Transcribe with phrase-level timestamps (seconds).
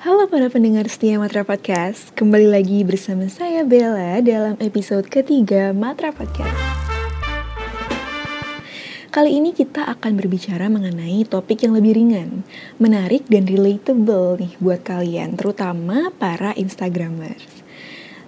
[0.00, 6.08] Halo para pendengar setia Matra Podcast, kembali lagi bersama saya Bella dalam episode ketiga Matra
[6.08, 6.56] Podcast.
[9.12, 12.48] Kali ini kita akan berbicara mengenai topik yang lebih ringan,
[12.80, 17.60] menarik dan relatable nih buat kalian, terutama para Instagramers.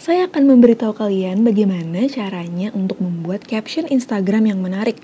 [0.00, 4.96] Saya akan memberitahu kalian bagaimana caranya untuk membuat caption Instagram yang menarik,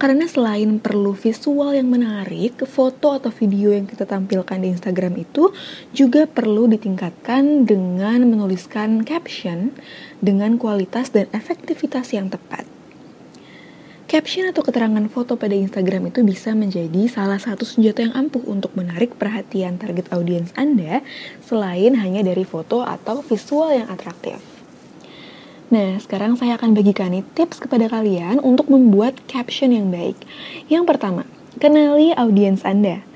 [0.00, 5.52] karena selain perlu visual yang menarik, foto atau video yang kita tampilkan di Instagram itu
[5.92, 9.76] juga perlu ditingkatkan dengan menuliskan caption
[10.24, 12.64] dengan kualitas dan efektivitas yang tepat.
[14.08, 18.72] Caption atau keterangan foto pada Instagram itu bisa menjadi salah satu senjata yang ampuh untuk
[18.74, 21.04] menarik perhatian target audiens Anda
[21.44, 24.59] selain hanya dari foto atau visual yang atraktif.
[25.70, 30.18] Nah, sekarang saya akan bagikan tips kepada kalian untuk membuat caption yang baik.
[30.66, 31.22] Yang pertama,
[31.62, 33.06] kenali audiens Anda.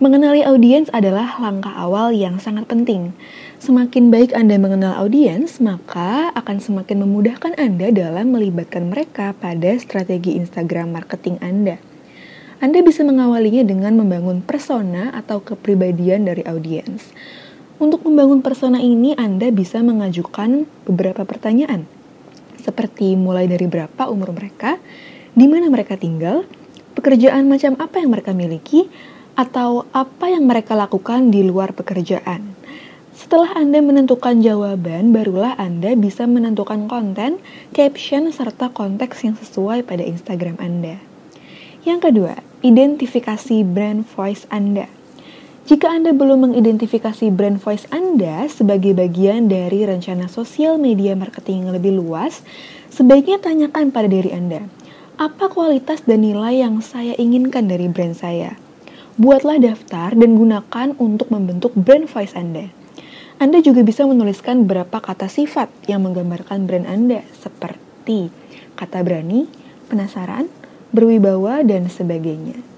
[0.00, 3.12] Mengenali audiens adalah langkah awal yang sangat penting.
[3.60, 10.40] Semakin baik Anda mengenal audiens, maka akan semakin memudahkan Anda dalam melibatkan mereka pada strategi
[10.40, 11.76] Instagram marketing Anda.
[12.64, 17.12] Anda bisa mengawalinya dengan membangun persona atau kepribadian dari audiens.
[17.80, 21.88] Untuk membangun persona ini, Anda bisa mengajukan beberapa pertanyaan,
[22.60, 24.76] seperti mulai dari berapa umur mereka,
[25.32, 26.44] di mana mereka tinggal,
[26.92, 28.84] pekerjaan macam apa yang mereka miliki,
[29.32, 32.52] atau apa yang mereka lakukan di luar pekerjaan.
[33.16, 37.40] Setelah Anda menentukan jawaban, barulah Anda bisa menentukan konten,
[37.72, 41.00] caption, serta konteks yang sesuai pada Instagram Anda.
[41.88, 44.99] Yang kedua, identifikasi brand voice Anda.
[45.70, 51.70] Jika Anda belum mengidentifikasi brand voice Anda sebagai bagian dari rencana sosial media marketing yang
[51.78, 52.42] lebih luas,
[52.90, 54.66] sebaiknya tanyakan pada diri Anda,
[55.14, 58.58] apa kualitas dan nilai yang saya inginkan dari brand saya?
[59.14, 62.66] Buatlah daftar dan gunakan untuk membentuk brand voice Anda.
[63.38, 68.34] Anda juga bisa menuliskan beberapa kata sifat yang menggambarkan brand Anda, seperti
[68.74, 69.46] kata berani,
[69.86, 70.50] penasaran,
[70.90, 72.69] berwibawa, dan sebagainya.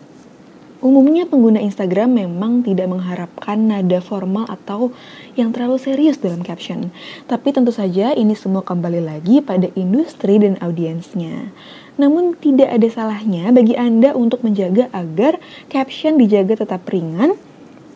[0.83, 4.91] Umumnya pengguna Instagram memang tidak mengharapkan nada formal atau
[5.39, 6.91] yang terlalu serius dalam caption.
[7.31, 11.55] Tapi tentu saja ini semua kembali lagi pada industri dan audiensnya.
[12.03, 15.39] Namun tidak ada salahnya bagi Anda untuk menjaga agar
[15.71, 17.39] caption dijaga tetap ringan,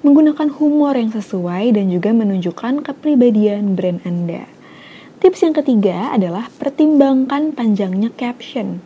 [0.07, 4.47] menggunakan humor yang sesuai dan juga menunjukkan kepribadian brand Anda.
[5.19, 8.79] Tips yang ketiga adalah pertimbangkan panjangnya caption.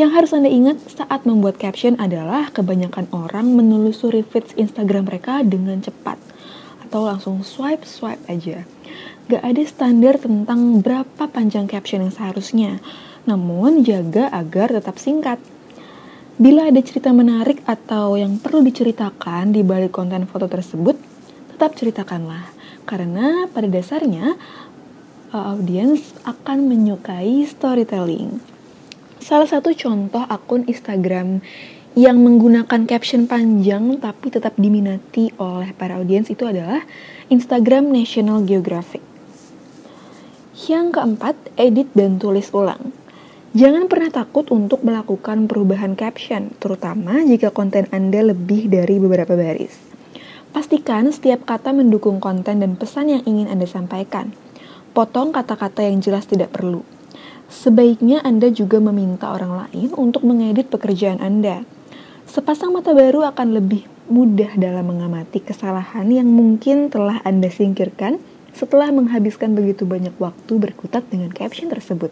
[0.00, 5.84] Yang harus Anda ingat saat membuat caption adalah kebanyakan orang menelusuri feeds Instagram mereka dengan
[5.84, 6.16] cepat
[6.88, 8.64] atau langsung swipe-swipe aja.
[9.28, 12.80] Gak ada standar tentang berapa panjang caption yang seharusnya,
[13.28, 15.36] namun jaga agar tetap singkat.
[16.40, 20.96] Bila ada cerita menarik atau yang perlu diceritakan di balik konten foto tersebut,
[21.52, 22.48] tetap ceritakanlah.
[22.88, 24.40] Karena pada dasarnya,
[25.36, 28.51] audiens akan menyukai storytelling.
[29.22, 31.38] Salah satu contoh akun Instagram
[31.94, 36.82] yang menggunakan caption panjang tapi tetap diminati oleh para audiens itu adalah
[37.30, 38.98] Instagram National Geographic.
[40.66, 42.90] Yang keempat, edit dan tulis ulang.
[43.54, 49.78] Jangan pernah takut untuk melakukan perubahan caption, terutama jika konten Anda lebih dari beberapa baris.
[50.50, 54.34] Pastikan setiap kata mendukung konten dan pesan yang ingin Anda sampaikan.
[54.90, 56.82] Potong kata-kata yang jelas tidak perlu
[57.52, 61.68] Sebaiknya Anda juga meminta orang lain untuk mengedit pekerjaan Anda.
[62.24, 68.24] Sepasang mata baru akan lebih mudah dalam mengamati kesalahan yang mungkin telah Anda singkirkan
[68.56, 72.08] setelah menghabiskan begitu banyak waktu berkutat dengan caption tersebut.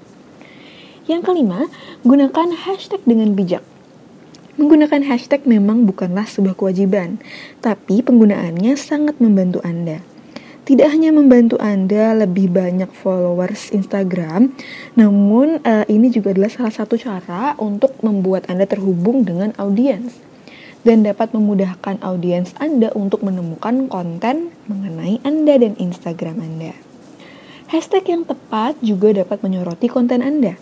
[1.08, 1.72] Yang kelima,
[2.04, 3.64] gunakan hashtag dengan bijak.
[4.60, 7.16] Menggunakan hashtag memang bukanlah sebuah kewajiban,
[7.64, 10.04] tapi penggunaannya sangat membantu Anda
[10.68, 14.52] tidak hanya membantu Anda lebih banyak followers Instagram,
[14.92, 20.20] namun uh, ini juga adalah salah satu cara untuk membuat Anda terhubung dengan audiens
[20.84, 26.72] dan dapat memudahkan audiens Anda untuk menemukan konten mengenai Anda dan Instagram Anda.
[27.72, 30.60] Hashtag yang tepat juga dapat menyoroti konten Anda.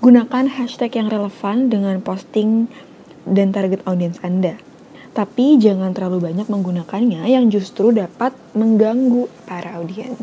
[0.00, 2.68] Gunakan hashtag yang relevan dengan posting
[3.24, 4.60] dan target audiens Anda
[5.14, 10.18] tapi jangan terlalu banyak menggunakannya yang justru dapat mengganggu para audiens.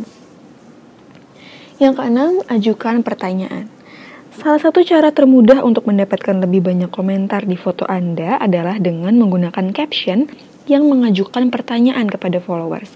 [1.80, 3.72] Yang keenam, ajukan pertanyaan.
[4.36, 9.72] Salah satu cara termudah untuk mendapatkan lebih banyak komentar di foto Anda adalah dengan menggunakan
[9.72, 10.28] caption
[10.70, 12.94] yang mengajukan pertanyaan kepada followers.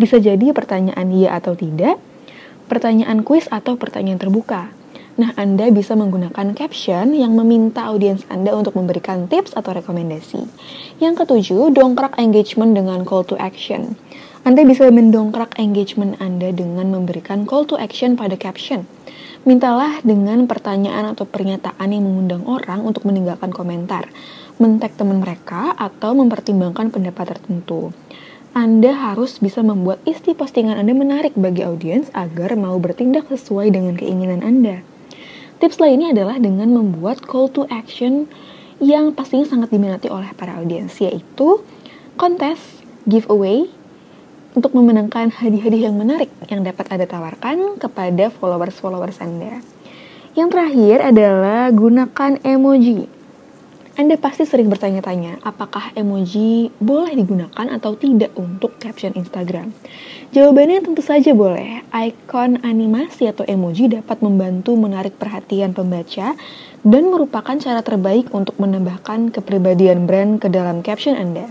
[0.00, 2.00] Bisa jadi pertanyaan iya atau tidak,
[2.66, 4.70] pertanyaan kuis atau pertanyaan terbuka.
[5.18, 10.46] Nah, Anda bisa menggunakan caption yang meminta audiens Anda untuk memberikan tips atau rekomendasi.
[11.02, 13.98] Yang ketujuh, dongkrak engagement dengan call to action.
[14.46, 18.86] Anda bisa mendongkrak engagement Anda dengan memberikan call to action pada caption.
[19.42, 24.06] Mintalah dengan pertanyaan atau pernyataan yang mengundang orang untuk meninggalkan komentar,
[24.62, 27.90] mentek teman mereka, atau mempertimbangkan pendapat tertentu.
[28.54, 33.98] Anda harus bisa membuat isi postingan Anda menarik bagi audiens agar mau bertindak sesuai dengan
[33.98, 34.86] keinginan Anda.
[35.58, 38.30] Tips lainnya adalah dengan membuat call to action
[38.78, 41.58] yang pastinya sangat diminati oleh para audiens, yaitu
[42.14, 42.62] kontes,
[43.10, 43.66] giveaway,
[44.54, 49.60] untuk memenangkan hadiah-hadiah yang menarik yang dapat Anda tawarkan kepada followers-followers Anda.
[50.34, 53.17] Yang terakhir adalah gunakan emoji.
[53.98, 59.74] Anda pasti sering bertanya-tanya, apakah emoji boleh digunakan atau tidak untuk caption Instagram?
[60.30, 61.82] Jawabannya tentu saja boleh.
[61.90, 66.38] Icon animasi atau emoji dapat membantu menarik perhatian pembaca
[66.86, 71.50] dan merupakan cara terbaik untuk menambahkan kepribadian brand ke dalam caption Anda.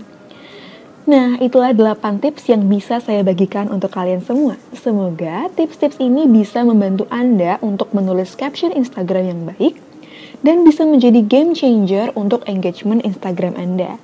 [1.04, 4.56] Nah, itulah 8 tips yang bisa saya bagikan untuk kalian semua.
[4.72, 9.87] Semoga tips-tips ini bisa membantu Anda untuk menulis caption Instagram yang baik
[10.42, 13.98] dan bisa menjadi game changer untuk engagement Instagram Anda.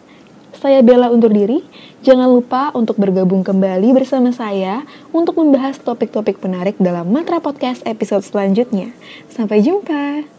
[0.54, 1.60] Saya Bella undur diri,
[2.00, 8.24] jangan lupa untuk bergabung kembali bersama saya untuk membahas topik-topik menarik dalam Matra Podcast episode
[8.24, 8.96] selanjutnya.
[9.28, 10.33] Sampai jumpa!